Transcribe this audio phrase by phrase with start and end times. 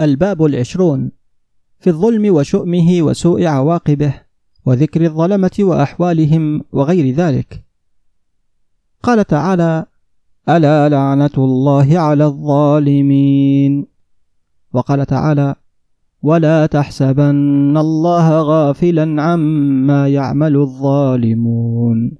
[0.00, 1.10] الباب العشرون
[1.78, 4.14] في الظلم وشؤمه وسوء عواقبه
[4.66, 7.64] وذكر الظلمة وأحوالهم وغير ذلك.
[9.02, 9.86] قال تعالى
[10.48, 13.86] ألا لعنة الله على الظالمين.
[14.72, 15.54] وقال تعالى
[16.22, 22.12] ولا تحسبن الله غافلا عما يعمل الظالمون.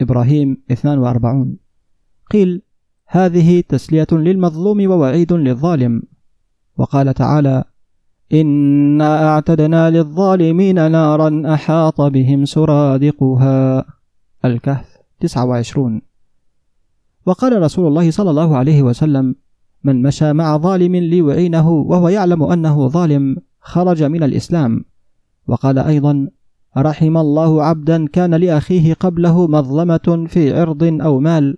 [0.00, 1.56] إبراهيم 42
[2.30, 2.62] قيل
[3.06, 6.02] هذه تسلية للمظلوم ووعيد للظالم.
[6.76, 7.64] وقال تعالى
[8.32, 13.84] إنا أعتدنا للظالمين نارا أحاط بهم سرادقها
[14.44, 16.02] الكهف 29
[17.26, 19.34] وقال رسول الله صلى الله عليه وسلم
[19.84, 24.84] من مشى مع ظالم ليعينه وهو يعلم أنه ظالم خرج من الإسلام.
[25.46, 26.28] وقال أيضا
[26.76, 31.56] رحم الله عبدا كان لأخيه قبله مظلمة في عرض أو مال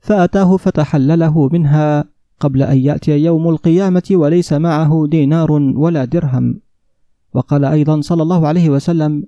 [0.00, 2.04] فأتاه فتحلله منها
[2.40, 6.60] قبل أن يأتي يوم القيامة وليس معه دينار ولا درهم.
[7.34, 9.26] وقال أيضا صلى الله عليه وسلم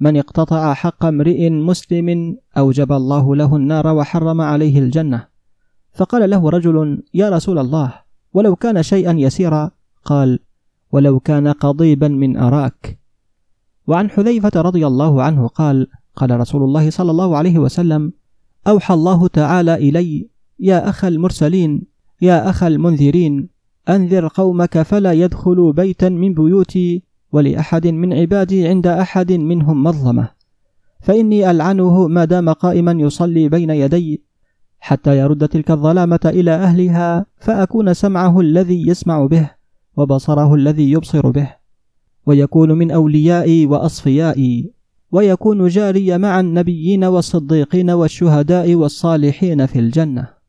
[0.00, 5.28] من اقتطع حق امرئ مسلم أوجب الله له النار وحرم عليه الجنة.
[5.92, 7.92] فقال له رجل يا رسول الله
[8.34, 9.70] ولو كان شيئا يسيرا
[10.04, 10.38] قال
[10.92, 12.98] ولو كان قضيبا من أراك.
[13.86, 18.12] وعن حذيفة رضي الله عنه قال قال رسول الله صلى الله عليه وسلم
[18.66, 21.82] أوحى الله تعالى إلي يا أخ المرسلين
[22.22, 23.48] يا أخ المنذرين
[23.88, 30.30] أنذر قومك فلا يدخلوا بيتا من بيوتي ولأحد من عبادي عند أحد منهم مظلمة.
[31.00, 34.22] فإني ألعنه ما دام قائما يصلي بين يدي
[34.80, 39.50] حتى يرد تلك الظلامة إلى أهلها فأكون سمعه الذي يسمع به
[39.96, 41.54] وبصره الذي يبصر به
[42.26, 44.72] ويكون من أوليائي وأصفيائي
[45.12, 50.39] ويكون جاري مع النبيين والصديقين والشهداء والصالحين في الجنة.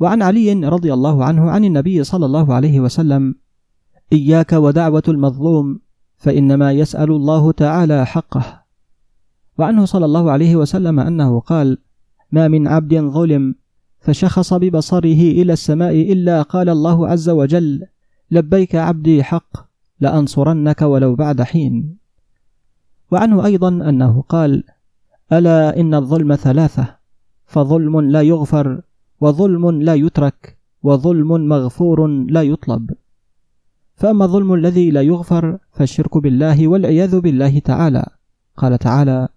[0.00, 3.34] وعن علي رضي الله عنه عن النبي صلى الله عليه وسلم
[4.12, 5.80] إياك ودعوة المظلوم
[6.16, 8.62] فإنما يسأل الله تعالى حقه.
[9.58, 11.78] وعنه صلى الله عليه وسلم أنه قال
[12.32, 13.54] ما من عبد ظلم
[14.00, 17.86] فشخص ببصره إلى السماء إلا قال الله عز وجل
[18.30, 19.66] لبيك عبدي حق
[20.00, 21.96] لأنصرنك ولو بعد حين.
[23.10, 24.64] وعنه أيضا أنه قال
[25.32, 26.96] ألا إن الظلم ثلاثة
[27.46, 28.80] فظلم لا يغفر
[29.20, 32.90] وظلم لا يترك وظلم مغفور لا يطلب.
[33.94, 38.06] فأما الظلم الذي لا يغفر فالشرك بالله والعياذ بالله تعالى.
[38.56, 39.28] قال تعالى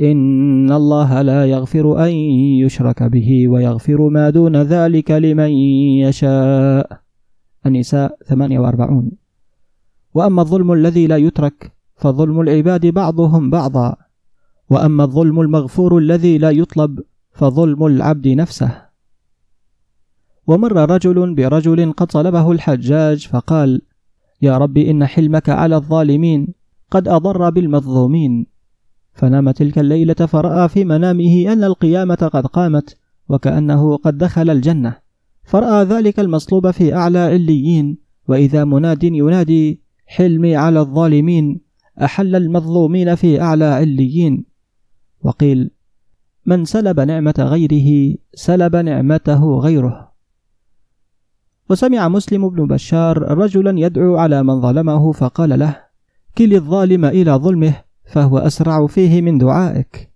[0.00, 2.10] إن الله لا يغفر أن
[2.64, 5.50] يشرك به ويغفر ما دون ذلك لمن
[6.04, 7.00] يشاء.
[7.66, 9.10] النساء 48
[10.14, 13.96] وأما الظلم الذي لا يترك فظلم العباد بعضهم بعضا.
[14.70, 17.00] وأما الظلم المغفور الذي لا يطلب
[17.32, 18.93] فظلم العبد نفسه.
[20.46, 23.82] ومر رجل برجل قد طلبه الحجاج فقال
[24.42, 26.54] يا رب إن حلمك على الظالمين
[26.90, 28.46] قد أضر بالمظلومين.
[29.12, 32.96] فنام تلك الليلة فرأى في منامه أن القيامة قد قامت
[33.28, 34.96] وكأنه قد دخل الجنة.
[35.44, 41.60] فرأى ذلك المصلوب في أعلى عليين وإذا مناد ينادي حلمي على الظالمين
[42.02, 44.44] أحل المظلومين في أعلى عليين.
[45.22, 45.70] وقيل
[46.46, 50.13] من سلب نعمة غيره سلب نعمته غيره.
[51.70, 55.76] وسمع مسلم بن بشار رجلا يدعو على من ظلمه فقال له
[56.38, 60.12] كل الظالم إلى ظلمه فهو أسرع فيه من دعائك.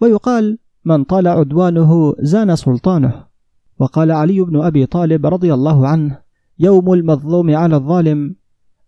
[0.00, 3.24] ويقال من طال عدوانه زان سلطانه.
[3.78, 6.18] وقال علي بن أبي طالب رضي الله عنه
[6.58, 8.36] يوم المظلوم على الظالم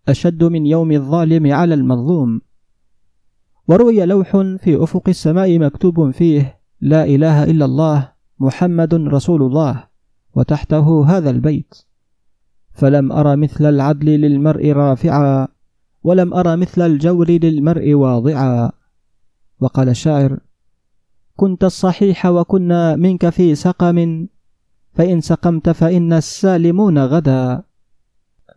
[0.09, 2.41] أشد من يوم الظالم على المظلوم.
[3.69, 9.96] وروي لوح في أفق السماء مكتوب فيه لا إله إلا الله محمد رسول الله.
[10.37, 11.75] وتحته هذا البيت.
[12.73, 15.49] فلم أرى مثل العدل للمرء رافعا
[16.05, 18.71] ولم أرى مثل الجور للمرء واضعا.
[19.61, 20.39] وقال الشاعر
[21.37, 24.27] كنت الصحيح وكنا منك في سقم
[24.95, 27.63] فإن سقمت فإن السالمون غدا.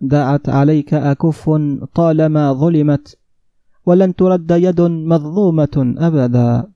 [0.02, 1.50] دعت عليك أكف
[1.96, 3.18] طالما ظلمت
[3.86, 6.68] ولن ترد يد مظلومة أبدا.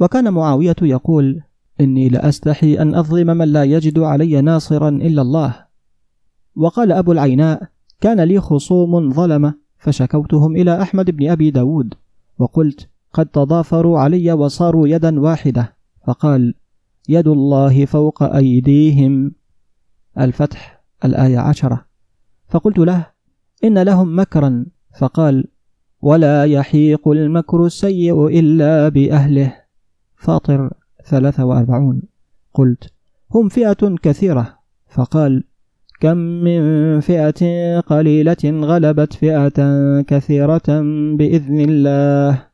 [0.00, 1.42] وكان معاوية يقول
[1.80, 5.66] إني لأستحي أن أظلم من لا يجد علي ناصرا إلا الله.
[6.56, 7.62] وقال أبو العيناء
[8.00, 11.94] كان لي خصوم ظلمة فشكوتهم إلى أحمد بن أبي داود.
[12.38, 15.76] وقلت قد تضافروا علي وصاروا يدا واحدة.
[16.06, 16.54] فقال
[17.08, 19.32] يد الله فوق أيديهم.
[20.18, 21.84] الفتح الآية عشرة.
[22.48, 23.06] فقلت له
[23.64, 24.66] إن لهم مكرا.
[24.98, 25.44] فقال
[26.02, 29.54] ولا يحيق المكر السيء إلا بأهله.
[30.16, 30.77] فاطر.
[31.08, 32.02] ثلاثة وأربعون.
[32.54, 32.82] قلت
[33.34, 34.58] هم فئة كثيرة.
[34.88, 35.44] فقال
[36.00, 36.60] كم من
[37.00, 37.42] فئة
[37.80, 39.58] قليلة غلبت فئة
[40.10, 40.68] كثيرة
[41.18, 42.48] بإذن الله.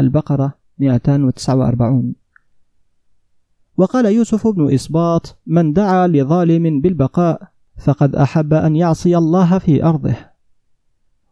[0.00, 2.14] البقرة 249
[3.76, 7.42] وقال يوسف بن إسباط من دعا لظالم بالبقاء
[7.84, 10.16] فقد أحب أن يعصي الله في أرضه.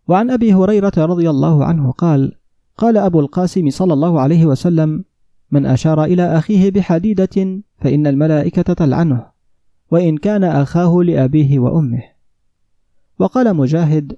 [0.08, 2.32] وعن أبي هريرة رضي الله عنه قال
[2.76, 5.04] قال أبو القاسم صلى الله عليه وسلم
[5.50, 9.26] من أشار إلى أخيه بحديدة فإن الملائكة تلعنه
[9.90, 12.02] وإن كان أخاه لأبيه وأمه.
[13.18, 14.16] وقال مجاهد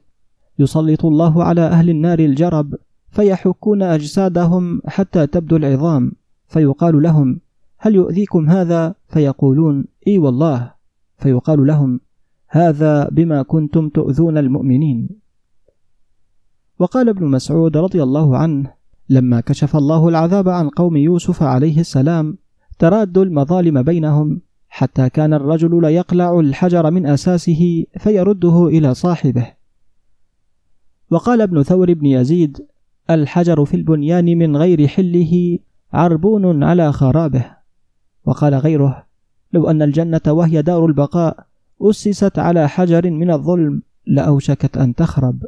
[0.59, 2.75] يسلط الله على أهل النار الجرب
[3.11, 6.13] فيحكون أجسادهم حتى تبدو العظام
[6.47, 7.41] فيقال لهم
[7.79, 10.73] هل يؤذيكم هذا؟ فيقولون إي والله.
[11.19, 12.01] فيقال لهم
[12.49, 15.09] هذا بما كنتم تؤذون المؤمنين.
[16.79, 22.39] وقال ابن مسعود رضي الله عنه لما كشف الله العذاب عن قوم يوسف عليه السلام
[22.79, 29.53] ترادوا المظالم بينهم حتى كان الرجل ليقلع الحجر من أساسه فيرده إلى صاحبه.
[31.11, 32.67] وقال ابن ثور بن يزيد
[33.11, 35.59] الحجر في البنيان من غير حله
[35.93, 37.45] عربون على خرابه
[38.25, 39.07] وقال غيره
[39.53, 41.47] لو أن الجنة وهي دار البقاء
[41.81, 45.43] أسست على حجر من الظلم لأوشكت أن تخرب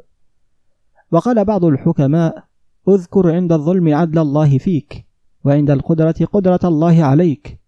[1.11, 2.45] وقال بعض الحكماء
[2.89, 5.07] اذكر عند الظلم عدل الله فيك
[5.45, 7.59] وعند القدرة قدرة الله عليك.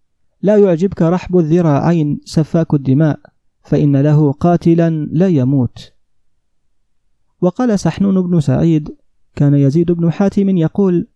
[0.41, 3.19] لا يعجبك رحب الذراعين سفاك الدماء
[3.63, 5.93] فإن له قاتلا لا يموت.
[7.41, 8.95] وقال سحنون بن سعيد
[9.35, 11.07] كان يزيد بن حاتم يقول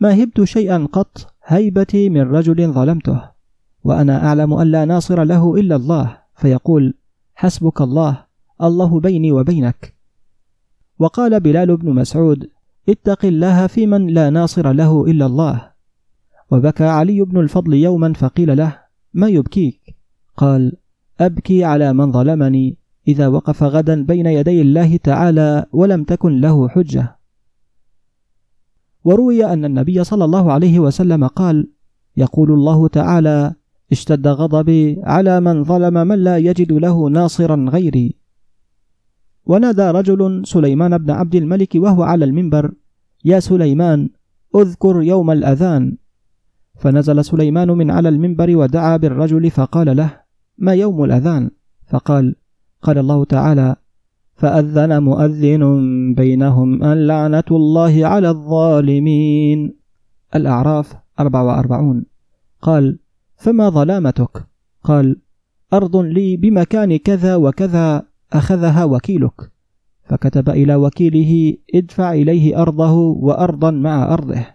[0.00, 3.30] ما هبت شيئا قط هيبتي من رجل ظلمته
[3.84, 6.94] وأنا أعلم أن لا ناصر له إلا الله فيقول
[7.34, 8.24] حسبك الله
[8.62, 9.94] الله بيني وبينك.
[10.98, 12.50] وقال بلال بن مسعود
[12.88, 15.70] اتق الله في من لا ناصر له إلا الله.
[16.50, 18.78] وبكى علي بن الفضل يوما فقيل له
[19.14, 19.96] ما يبكيك؟
[20.36, 20.72] قال
[21.20, 22.78] أبكي على من ظلمني
[23.08, 27.16] إذا وقف غدا بين يدي الله تعالى ولم تكن له حجة.
[29.04, 31.70] وروي أن النبي صلى الله عليه وسلم قال
[32.16, 33.54] يقول الله تعالى
[33.92, 38.19] اشتد غضبي على من ظلم من لا يجد له ناصرا غيري.
[39.50, 42.72] ونادى رجل سليمان بن عبد الملك وهو على المنبر
[43.24, 44.08] يا سليمان
[44.56, 45.96] أذكر يوم الأذان.
[46.78, 50.10] فنزل سليمان من على المنبر ودعا بالرجل فقال له
[50.58, 51.50] ما يوم الأذان؟
[51.86, 52.34] فقال
[52.82, 53.76] قال الله تعالى
[54.34, 55.64] فأذن مؤذن
[56.14, 59.74] بينهم ان لعنه الله على الظالمين.
[60.34, 62.06] الأعراف 44
[62.62, 62.98] قال
[63.36, 64.46] فما ظلامتك؟
[64.84, 65.16] قال
[65.72, 68.09] أرض لي بمكان كذا وكذا.
[68.32, 69.52] أخذها وكيلك.
[70.04, 74.46] فكتب إلى وكيله ادفع إليه أرضه وأرضا مع أرضه.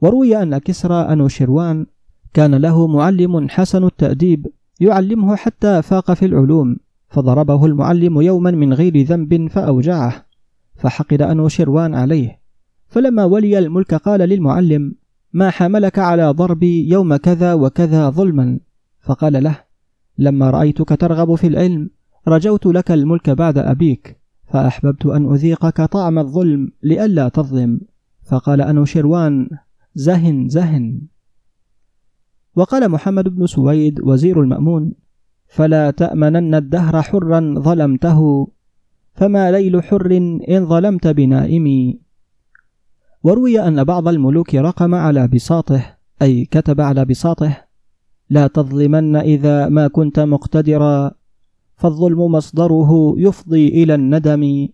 [0.00, 1.86] وروي أن كسرى انوشروان
[2.34, 4.46] كان له معلم حسن التأديب
[4.80, 6.76] يعلمه حتى فاق في العلوم
[7.08, 10.26] فضربه المعلم يوما من غير ذنب فأوجعه
[10.74, 12.40] فحقد انوشروان عليه.
[12.86, 14.94] فلما ولي الملك قال للمعلم
[15.32, 18.60] ما حملك على ضربي يوم كذا وكذا ظلما؟
[19.00, 19.64] فقال له
[20.18, 21.90] لما رأيتك ترغب في العلم
[22.28, 24.20] رجوت لك الملك بعد أبيك
[24.52, 27.80] فأحببت أن أذيقك طعم الظلم لئلا تظلم.
[28.30, 29.48] فقال انوشروان
[29.94, 31.00] زهن زهن.
[32.56, 34.92] وقال محمد بن سويد وزير المأمون
[35.46, 38.48] فلا تأمنن الدهر حرا ظلمته
[39.14, 40.16] فما ليل حر
[40.48, 42.00] إن ظلمت بنائمي.
[43.22, 47.56] وروي أن بعض الملوك رقم على بساطه أي كتب على بساطه
[48.30, 51.19] لا تظلمن إذا ما كنت مقتدرا.
[51.80, 54.68] فالظلم مصدره يفضي إلى الندم.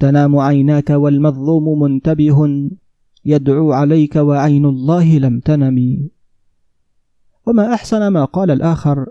[0.00, 2.70] تنام عيناك والمظلوم منتبه.
[3.24, 6.08] يدعو عليك وعين الله لم تنم.
[7.46, 9.06] وما أحسن ما قال الآخر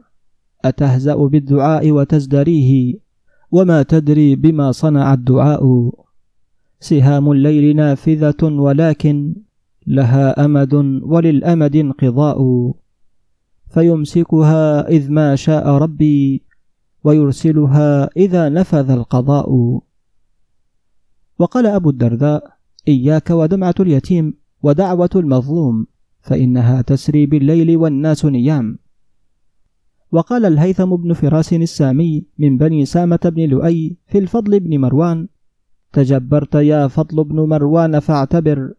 [0.66, 3.00] أتهزأ بالدعاء وتزدريه؟
[3.52, 5.92] وما تدري بما صنع الدعاء؟
[6.80, 9.36] سهام الليل نافذة ولكن
[9.88, 10.74] لها أمد
[11.04, 12.40] وللأمد انقضاء.
[13.74, 16.51] فيمسكها إذ ما شاء ربي
[17.04, 19.50] ويرسلها إذا نفذ القضاء.
[21.40, 22.54] وقال أبو الدرداء
[22.88, 25.88] إياك ودمعة اليتيم ودعوة المظلوم
[26.22, 28.80] فإنها تسري بالليل والناس نيام.
[30.12, 35.28] وقال الهيثم بن فراس السامي من بني سامة بن لؤي في الفضل بن مروان
[35.94, 38.74] تجبرت يا فضل بن مروان فاعتبر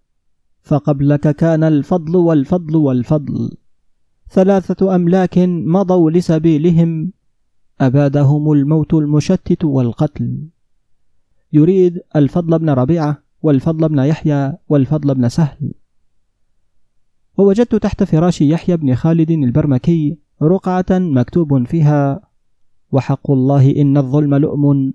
[0.60, 3.56] فقبلك كان الفضل والفضل والفضل.
[4.30, 7.12] ثلاثة أملاك مضوا لسبيلهم
[7.82, 10.48] أبادهم الموت المشتت والقتل.
[11.52, 15.74] يريد الفضل بن ربيعة والفضل بن يحيى والفضل بن سهل.
[17.38, 22.20] ووجدت تحت فراش يحيى بن خالد البرمكي رقعة مكتوب فيها
[22.92, 24.92] وحق الله إن الظلم لؤم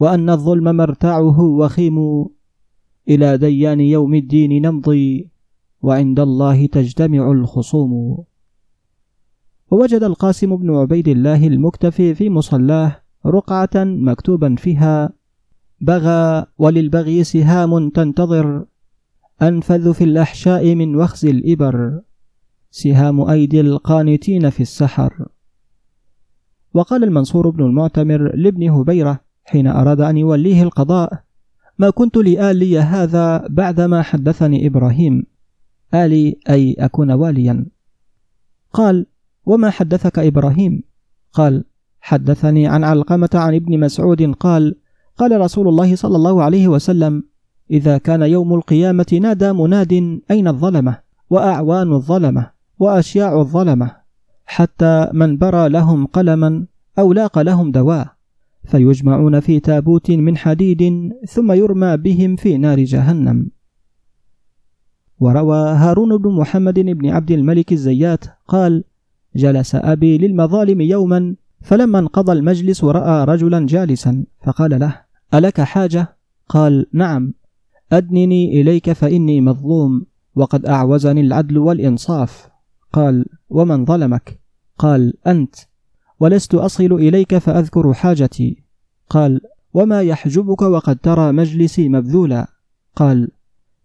[0.00, 2.26] وأن الظلم مرتعه وخيم.
[3.08, 5.30] إلى ديان يوم الدين نمضي
[5.82, 8.24] وعند الله تجتمع الخصوم.
[9.74, 15.10] ووجد القاسم بن عبيد الله المكتفي في مصلاه رقعة مكتوبا فيها
[15.80, 18.64] بغى وللبغي سهام تنتظر
[19.42, 22.00] أنفذ في الأحشاء من وخز الإبر
[22.70, 25.26] سهام أيدي القانتين في السحر.
[26.74, 31.22] وقال المنصور بن المعتمر لابن هبيرة حين أراد أن يوليه القضاء
[31.78, 35.26] ما كنت لآلي هذا بعدما حدثني إبراهيم
[35.94, 37.66] آلي أي أكون واليا.
[38.72, 39.06] قال
[39.46, 40.82] وما حدثك إبراهيم؟
[41.32, 41.64] قال
[42.00, 44.76] حدثني عن علقمة عن ابن مسعود قال
[45.16, 47.22] قال رسول الله صلى الله عليه وسلم
[47.70, 50.98] إذا كان يوم القيامة نادى مناد أين الظلمة؟
[51.30, 53.96] وأعوان الظلمة وأشياع الظلمة
[54.46, 56.66] حتى من برى لهم قلما
[56.98, 58.14] أو لاق لهم دواء
[58.64, 63.50] فيجمعون في تابوت من حديد ثم يرمى بهم في نار جهنم.
[65.20, 68.84] وروى هارون بن محمد بن عبد الملك الزيات قال
[69.36, 75.00] جلس أبي للمظالم يوما فلما انقضى المجلس رأى رجلا جالسا فقال له
[75.34, 76.16] ألك حاجة؟
[76.48, 77.34] قال نعم.
[77.92, 82.48] أدنني إليك فإني مظلوم وقد أعوزني العدل والإنصاف.
[82.92, 84.40] قال ومن ظلمك؟
[84.78, 85.54] قال أنت.
[86.20, 88.64] ولست أصل إليك فأذكر حاجتي.
[89.08, 89.40] قال
[89.74, 92.46] وما يحجبك وقد ترى مجلسي مبذولا.
[92.96, 93.28] قال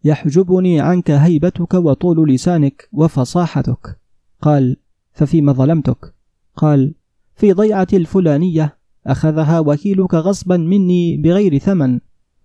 [0.03, 3.99] يحجبني عنك هيبتك وطول لسانك وفصاحتك.
[4.41, 4.77] قال
[5.19, 6.13] ففيما ظلمتك؟
[6.55, 6.93] قال
[7.35, 11.99] في ضيعة الفلانية أخذها وكيلك غصبا مني بغير ثمن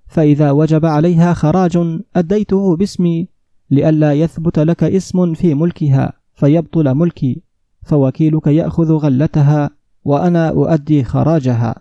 [0.07, 1.79] فإذا وجب عليها خراج
[2.17, 3.29] أديته باسمي
[3.71, 7.43] لئلا يثبت لك اسم في ملكها فيبطل ملكي
[7.83, 9.71] فوكيلك يأخذ غلتها
[10.05, 11.75] وأنا أؤدي خراجها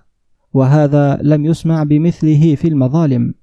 [0.53, 3.33] وهذا لم يسمع بمثله في المظالم.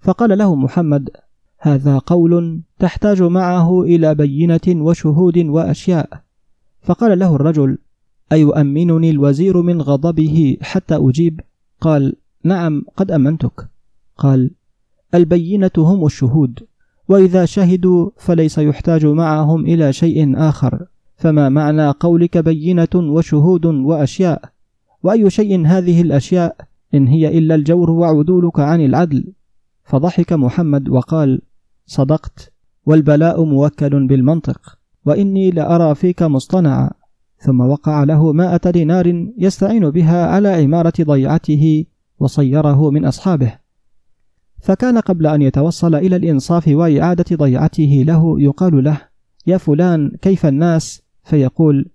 [0.00, 1.10] فقال له محمد
[1.58, 6.25] هذا قول تحتاج معه إلى بينة وشهود وأشياء.
[6.86, 7.78] فقال له الرجل
[8.32, 11.40] أيؤمنني الوزير من غضبه حتى أجيب؟
[11.80, 13.68] قال نعم قد أمنتك.
[14.18, 14.50] قال
[15.14, 16.60] البينة هم الشهود
[17.08, 24.42] وإذا شهدوا فليس يحتاج معهم إلى شيء آخر فما معنى قولك بينة وشهود وأشياء؟
[25.02, 26.56] وأي شيء هذه الأشياء
[26.94, 29.32] إن هي إلا الجور وعدولك عن العدل؟
[29.84, 31.40] فضحك محمد وقال
[31.86, 32.52] صدقت
[32.86, 34.75] والبلاء موكل بالمنطق.
[35.06, 36.90] وإني لأرى فيك مصطنعا.
[37.38, 41.84] ثم وقع له مائة دينار يستعين بها على عمارة ضيعته
[42.18, 43.52] وصيره من أصحابه.
[44.60, 49.00] فكان قبل أن يتوصل إلى الإنصاف وإعادة ضيعته له يقال له
[49.46, 51.86] يا فلان كيف الناس؟ فيقول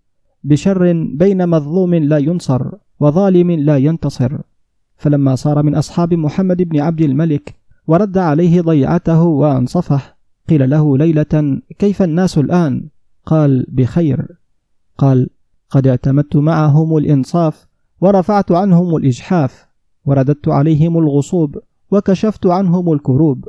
[0.44, 2.62] بشر بين مظلوم لا ينصر
[3.00, 4.38] وظالم لا ينتصر.
[4.98, 7.56] فلما صار من أصحاب محمد بن عبد الملك
[7.88, 10.02] ورد عليه ضيعته وأنصفه
[10.50, 12.88] قيل له ليلة كيف الناس الآن؟
[13.26, 14.28] قال بخير.
[14.98, 15.30] قال
[15.70, 17.68] قد اعتمدت معهم الإنصاف
[18.02, 19.66] ورفعت عنهم الإجحاف
[20.06, 21.58] ورددت عليهم الغصوب
[21.92, 23.48] وكشفت عنهم الكروب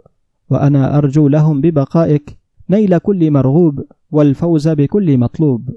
[0.51, 2.39] وأنا أرجو لهم ببقائك
[2.71, 5.71] نيل كل مرغوب والفوز بكل مطلوب.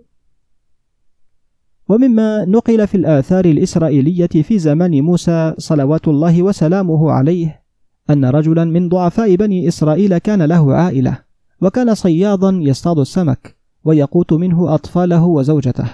[1.90, 7.62] ومما نقل في الآثار الإسرائيلية في زمان موسى صلوات الله وسلامه عليه
[8.10, 11.18] أن رجلا من ضعفاء بني إسرائيل كان له عائلة
[11.62, 13.55] وكان صيادا يصطاد السمك.
[13.86, 15.88] ويقوت منه أطفاله وزوجته.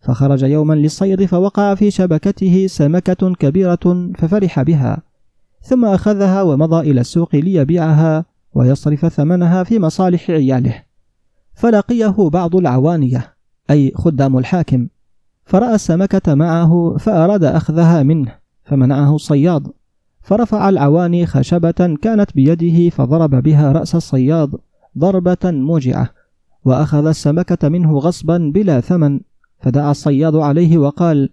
[0.00, 5.02] فخرج يوما للصيد فوقع في شبكته سمكة كبيرة ففرح بها.
[5.62, 10.82] ثم أخذها ومضى إلى السوق ليبيعها ويصرف ثمنها في مصالح عياله.
[11.54, 13.34] فلقيه بعض العوانية
[13.70, 14.88] أي خدام الحاكم.
[15.44, 19.68] فرأى السمكة معه فأراد أخذها منه فمنعه الصياد.
[20.22, 24.54] فرفع العواني خشبة كانت بيده فضرب بها رأس الصياد
[24.98, 26.23] ضربة موجعة.
[26.64, 29.20] وأخذ السمكة منه غصبا بلا ثمن
[29.60, 31.30] فدعا الصياد عليه وقال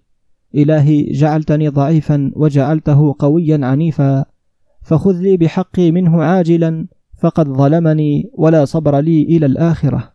[0.55, 4.25] إلهي جعلتني ضعيفا وجعلته قويا عنيفا
[4.81, 6.87] فخذ لي بحقي منه عاجلا
[7.19, 10.13] فقد ظلمني ولا صبر لي إلى الآخرة.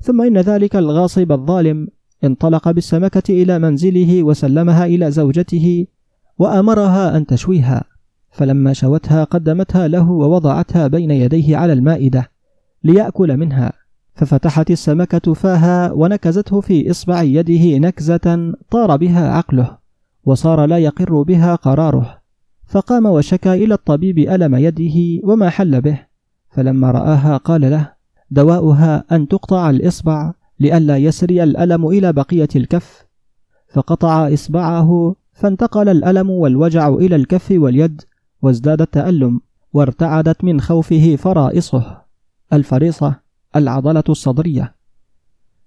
[0.00, 1.88] ثم إن ذلك الغاصب الظالم
[2.24, 5.86] انطلق بالسمكة إلى منزله وسلمها إلى زوجته
[6.38, 7.84] وأمرها أن تشويها
[8.30, 12.30] فلما شوتها قدمتها له ووضعتها بين يديه على المائدة
[12.84, 13.72] ليأكل منها.
[14.18, 19.78] ففتحت السمكة فاها ونكزته في إصبع يده نكزة طار بها عقله
[20.24, 22.18] وصار لا يقر بها قراره.
[22.66, 26.00] فقام وشكى إلى الطبيب ألم يده وما حل به.
[26.50, 27.92] فلما رآها قال له
[28.30, 33.06] دواؤها أن تقطع الإصبع لئلا يسري الألم إلى بقية الكف.
[33.68, 38.02] فقطع إصبعه فانتقل الألم والوجع إلى الكف واليد
[38.42, 39.40] وازداد التألم
[39.72, 42.02] وارتعدت من خوفه فرائصه.
[42.52, 44.74] الفريصة العضلة الصدرية.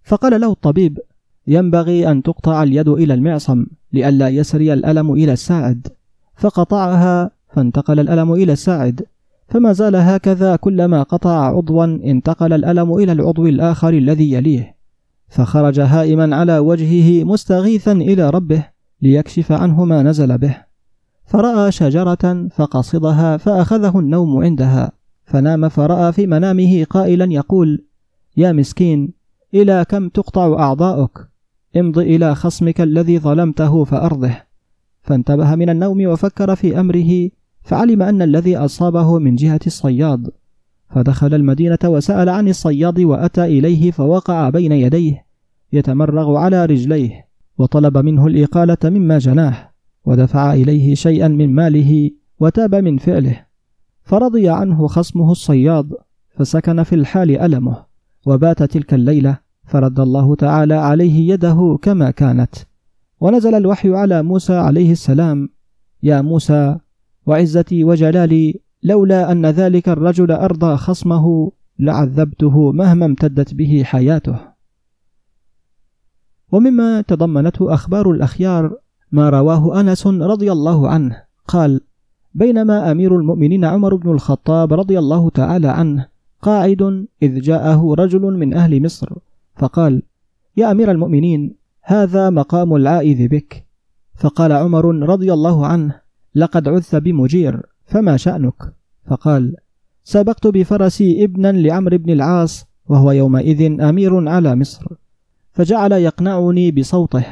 [0.04, 1.00] فقال له الطبيب
[1.48, 5.88] ينبغي أن تقطع اليد إلى المعصم لئلا يسري الألم إلى الساعد.
[6.36, 9.06] فقطعها فانتقل الألم إلى الساعد.
[9.48, 14.76] فما زال هكذا كلما قطع عضوا انتقل الألم إلى العضو الآخر الذي يليه.
[15.30, 18.64] فخرج هائما على وجهه مستغيثا إلى ربه
[19.02, 20.56] ليكشف عنه ما نزل به.
[21.26, 24.92] فرأى شجرة فقصدها فأخذه النوم عندها.
[25.32, 27.86] فنام فرأى في منامه قائلا يقول
[28.38, 29.14] يا مسكين
[29.54, 31.28] إلى كم تقطع أعضاؤك؟
[31.78, 34.38] امض إلى خصمك الذي ظلمته فأرضه.
[35.02, 37.30] فانتبه من النوم وفكر في أمره
[37.64, 40.30] فعلم أن الذي أصابه من جهة الصياد.
[40.90, 45.26] فدخل المدينة وسأل عن الصياد وأتى إليه فوقع بين يديه
[45.74, 49.72] يتمرغ على رجليه وطلب منه الإقالة مما جناه
[50.06, 53.51] ودفع إليه شيئا من ماله وتاب من فعله.
[54.04, 55.94] فرضي عنه خصمه الصياد
[56.30, 57.86] فسكن في الحال ألمه
[58.26, 62.56] وبات تلك الليلة فرد الله تعالى عليه يده كما كانت.
[63.20, 65.50] ونزل الوحي على موسى عليه السلام
[66.04, 66.78] يا موسى
[67.26, 74.40] وعزتي وجلالي لولا أن ذلك الرجل أرضى خصمه لعذبته مهما امتدت به حياته.
[76.52, 78.78] ومما تضمنته أخبار الأخيار
[79.12, 81.82] ما رواه أنس رضي الله عنه قال
[82.34, 86.08] بينما أمير المؤمنين عمر بن الخطاب رضي الله تعالى عنه
[86.42, 89.14] قاعد إذ جاءه رجل من أهل مصر
[89.56, 90.04] فقال
[90.58, 93.66] يا أمير المؤمنين هذا مقام العائذ بك.
[94.16, 96.02] فقال عمر رضي الله عنه
[96.36, 98.74] لقد عذت بمجير فما شأنك؟
[99.06, 99.56] فقال
[100.04, 104.86] سبقت بفرسي ابنا لعمرو بن العاص وهو يومئذ أمير على مصر.
[105.52, 107.26] فجعل يقنعني بصوته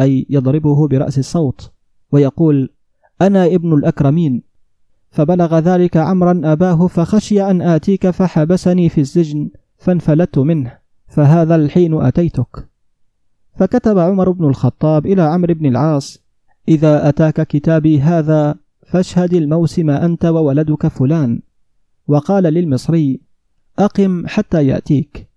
[0.00, 1.70] أي يضربه برأس الصوت
[2.12, 2.70] ويقول
[3.22, 4.42] أنا ابن الأكرمين.
[5.10, 12.68] فبلغ ذلك عمرا أباه فخشي أن آتيك فحبسني في السجن فانفلت منه فهذا الحين أتيتك.
[13.58, 16.18] فكتب عمر بن الخطاب إلى عمرو بن العاص
[16.68, 18.54] إذا أتاك كتابي هذا
[18.86, 21.40] فاشهد الموسم أنت وولدك فلان.
[22.08, 23.20] وقال للمصري
[23.78, 25.28] أقم حتى يأتيك.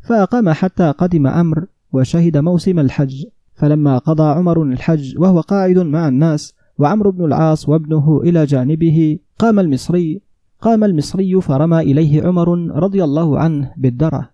[0.00, 3.24] فأقام حتى قدم عمرو وشهد موسم الحج.
[3.54, 9.58] فلما قضى عمر الحج وهو قاعد مع الناس وعمرو بن العاص وابنه إلى جانبه قام
[9.58, 10.20] المصري
[10.60, 14.30] قام المصري فرمى إليه عمر رضي الله عنه بالدرة.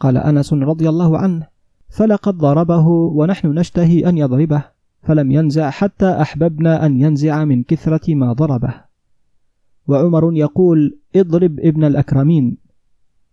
[0.00, 1.46] قال أنس رضي الله عنه
[1.88, 4.64] فلقد ضربه ونحن نشتهي أن يضربه
[5.02, 8.74] فلم ينزع حتى أحببنا أن ينزع من كثرة ما ضربه.
[9.88, 12.56] وعمر يقول اضرب ابن الأكرمين.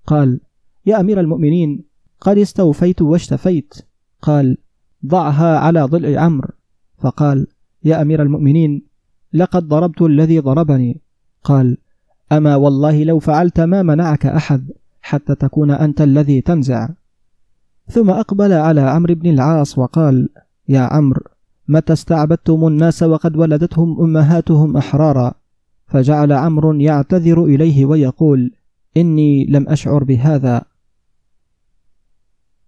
[0.07, 0.39] قال
[0.85, 1.83] يا أمير المؤمنين
[2.21, 3.73] قد استوفيت واشتفيت.
[4.21, 4.57] قال
[5.05, 6.49] ضعها على ضلع عمرو.
[6.97, 7.47] فقال
[7.87, 8.81] يا أمير المؤمنين
[9.33, 11.01] لقد ضربت الذي ضربني.
[11.43, 11.77] قال
[12.31, 14.71] أما والله لو فعلت ما منعك أحد
[15.01, 16.89] حتى تكون أنت الذي تنزع.
[17.87, 20.29] ثم أقبل على عمرو بن العاص وقال
[20.69, 21.21] يا عمرو
[21.67, 25.33] متى استعبدتم الناس وقد ولدتهم أمهاتهم أحرارا؟
[25.87, 28.51] فجعل عمرو يعتذر إليه ويقول
[28.97, 30.61] إني لم أشعر بهذا.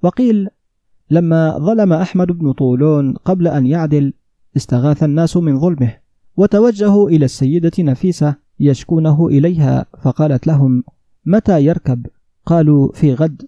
[0.04, 0.48] وقيل
[1.12, 4.14] لما ظلم أحمد بن طولون قبل أن يعدل
[4.58, 5.94] استغاث الناس من ظلمه
[6.38, 10.84] وتوجهوا إلى السيدة نفيسة يشكونه إليها فقالت لهم
[11.26, 12.06] متى يركب؟
[12.46, 13.48] قالوا في غد.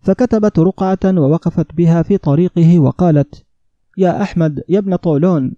[0.00, 3.44] فكتبت رقعة ووقفت بها في طريقه وقالت
[3.98, 5.52] يا أحمد يا ابن طولون.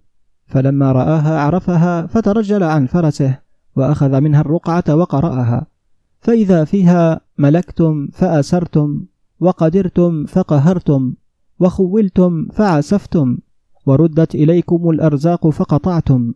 [0.46, 3.38] فلما رآها عرفها فترجل عن فرسه
[3.76, 5.66] وأخذ منها الرقعة وقرأها
[6.20, 9.04] فإذا فيها ملكتم فأسرتم
[9.40, 11.14] وقدرتم فقهرتم
[11.60, 13.38] وخولتم فعسفتم.
[13.90, 16.33] وردت إليكم الأرزاق فقطعتم.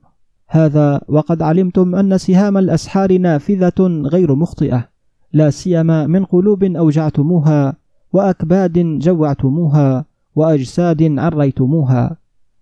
[0.49, 3.81] هذا وقد علمتم أن سهام الأسحار نافذة
[4.14, 4.88] غير مخطئة
[5.33, 7.77] لا سيما من قلوب أوجعتموها
[8.12, 12.17] وأكباد جوعتموها وأجساد عريتموها.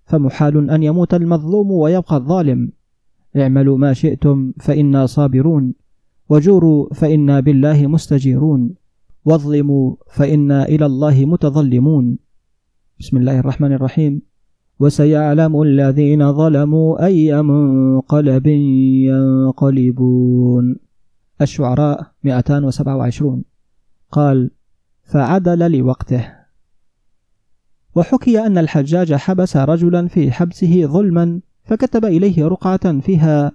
[0.05, 2.73] فمحال أن يموت المظلوم ويبقى الظالم.
[3.37, 5.75] اعملوا ما شئتم فإنا صابرون
[6.29, 8.75] وجوروا فإنا بالله مستجيرون
[9.25, 12.19] واظلموا فإنا إلى الله متظلمون.
[13.01, 14.32] بسم الله الرحمن الرحيم.
[14.81, 18.47] وسيعلم الذين ظلموا أي منقلب
[19.07, 20.77] ينقلبون.
[21.41, 23.45] الشعراء 227
[24.11, 24.51] قال
[25.03, 26.35] فعدل لوقته.
[27.95, 33.53] وحكي أن الحجاج حبس رجلا في حبسه ظلما فكتب إليه رقعة فيها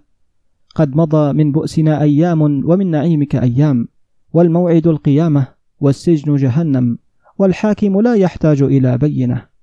[0.75, 3.87] قد مضى من بؤسنا أيام ومن نعيمك أيام
[4.33, 5.47] والموعد القيامة
[5.79, 6.97] والسجن جهنم
[7.37, 9.56] والحاكم لا يحتاج إلى بينة.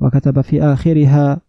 [0.00, 1.40] وكتب في آخرها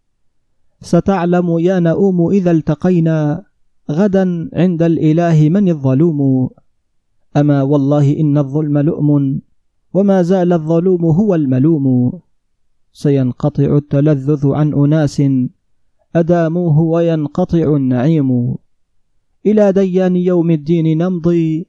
[0.82, 3.44] ستعلم يا نؤوم إذا التقينا
[3.92, 6.50] غدا عند الإله من الظلوم؟
[7.38, 9.42] أما والله إن الظلم لؤم
[9.94, 12.20] وما زال الظلوم هو الملوم.
[12.94, 15.24] سينقطع التلذذ عن أناس
[16.16, 18.56] أداموه وينقطع النعيم.
[19.46, 21.68] إلى ديان يوم الدين نمضي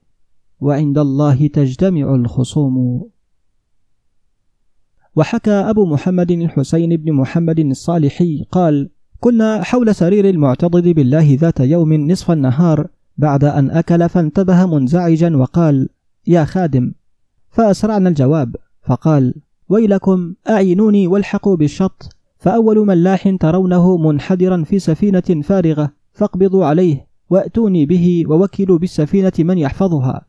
[0.61, 3.09] وعند الله تجتمع الخصوم.
[5.18, 11.92] وحكى أبو محمد الحسين بن محمد الصالحي قال كنا حول سرير المعتضد بالله ذات يوم
[11.92, 15.88] نصف النهار بعد أن أكل فانتبه منزعجا وقال
[16.26, 16.92] يا خادم
[17.50, 19.35] فأسرعنا الجواب فقال
[19.68, 28.24] ويلكم أعينوني والحقوا بالشط فأول ملاح ترونه منحدرا في سفينة فارغة فاقبضوا عليه وأتوني به
[28.28, 30.22] ووكلوا بالسفينة من يحفظها.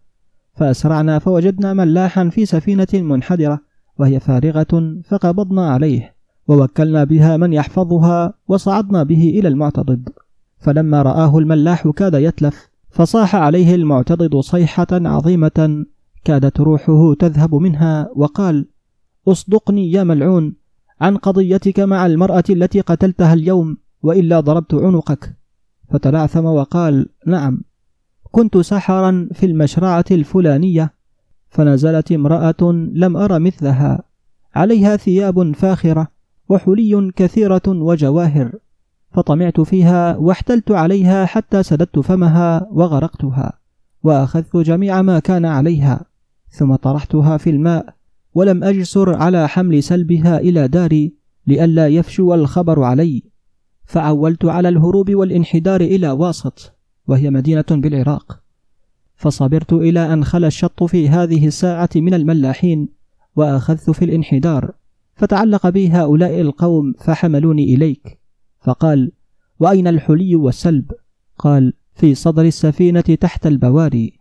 [0.54, 3.69] فأسرعنا فوجدنا ملاحا في سفينة منحدرة
[4.00, 6.16] وهي فارغة فقبضنا عليه
[6.48, 10.10] ووكلنا بها من يحفظها وصعدنا به إلى المعتضد.
[10.58, 15.86] فلما رآه الملاح كاد يتلف فصاح عليه المعتضد صيحة عظيمة
[16.24, 18.68] كادت روحه تذهب منها وقال
[19.28, 20.56] أصدقني يا ملعون
[21.02, 25.36] عن قضيتك مع المرأة التي قتلتها اليوم وإلا ضربت عنقك.
[25.90, 27.62] فتلعثم وقال نعم
[28.32, 30.94] كنت سحرا في المشرعة الفلانية
[31.50, 34.04] فنزلت امرأة لم أر مثلها.
[34.56, 36.08] عليها ثياب فاخرة
[36.50, 38.52] وحلي كثيرة وجواهر.
[39.12, 43.54] فطمعت فيها واحتلت عليها حتى سددت فمها وغرقتها.
[44.04, 46.06] وأخذت جميع ما كان عليها.
[46.50, 47.94] ثم طرحتها في الماء.
[48.34, 51.14] ولم أجسر على حمل سلبها إلى داري
[51.48, 53.24] لئلا يفشو الخبر علي.
[53.86, 56.74] فعولت على الهروب والانحدار إلى واسط.
[57.08, 58.49] وهي مدينة بالعراق.
[59.20, 62.90] فصبرت إلى أن خلا الشط في هذه الساعة من الملاحين
[63.36, 64.72] وأخذت في الانحدار
[65.16, 68.20] فتعلق بي هؤلاء القوم فحملوني إليك.
[68.62, 69.12] فقال
[69.60, 70.92] وأين الحلي والسلب؟
[71.38, 74.14] قال في صدر السفينة تحت البواري.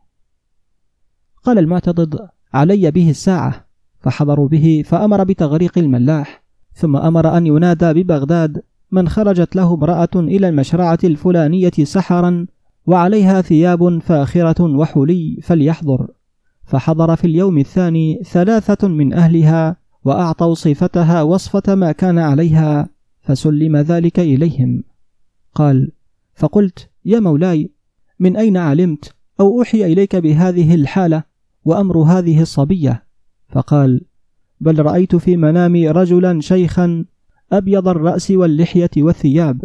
[1.44, 3.68] قال المعتضد علي به الساعة.
[4.00, 6.42] فحضروا به فأمر بتغريق الملاح
[6.74, 12.46] ثم أمر أن ينادى ببغداد من خرجت له امرأة إلى المشرعة الفلانية سحرا
[12.86, 16.08] وعليها ثياب فاخرة وحلي فليحضر
[16.64, 22.88] فحضر في اليوم الثاني ثلاثة من أهلها وأعطوا صفتها وصفة ما كان عليها
[23.20, 24.84] فسلم ذلك إليهم.
[25.54, 25.92] قال
[26.34, 27.70] فقلت يا مولاي
[28.20, 31.22] من أين علمت أو أوحي إليك بهذه الحالة
[31.64, 33.04] وأمر هذه الصبية؟
[33.48, 34.00] فقال
[34.60, 37.04] بل رأيت في منامي رجلا شيخا
[37.52, 39.64] أبيض الرأس واللحية والثياب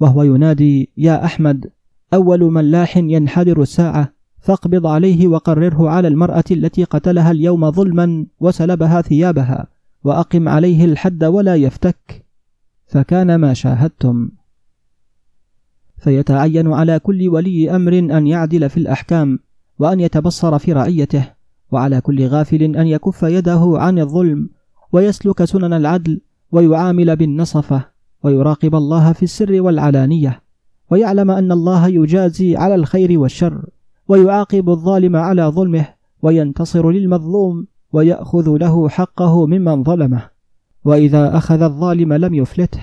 [0.00, 1.70] وهو ينادي يا أحمد!
[2.14, 9.66] أول ملاح ينحدر الساعة فاقبض عليه وقرره على المرأة التي قتلها اليوم ظلما وسلبها ثيابها
[10.04, 12.26] وأقم عليه الحد ولا يفتك.
[12.86, 14.30] فكان ما شاهدتم.
[15.98, 19.38] فيتعين على كل ولي أمر أن يعدل في الأحكام
[19.78, 21.32] وأن يتبصر في رعيته
[21.70, 24.50] وعلى كل غافل أن يكف يده عن الظلم
[24.92, 26.20] ويسلك سنن العدل
[26.52, 27.84] ويعامل بالنصفة
[28.22, 30.43] ويراقب الله في السر والعلانية.
[30.94, 33.64] ويعلم أن الله يجازي على الخير والشر
[34.08, 35.86] ويعاقب الظالم على ظلمه
[36.22, 40.22] وينتصر للمظلوم ويأخذ له حقه ممن ظلمه.
[40.84, 42.80] وإذا أخذ الظالم لم يفلته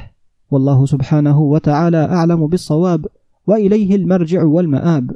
[0.51, 3.05] والله سبحانه وتعالى أعلم بالصواب
[3.47, 5.11] وإليه المرجع والمآب.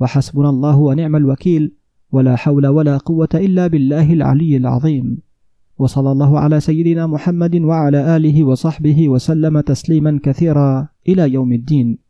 [0.00, 1.72] وحسبنا الله ونعم الوكيل
[2.12, 5.18] ولا حول ولا قوة إلا بالله العلي العظيم.
[5.78, 12.09] وصلى الله على سيدنا محمد وعلى آله وصحبه وسلم تسليما كثيرا إلى يوم الدين.